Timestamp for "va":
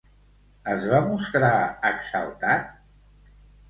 0.93-1.03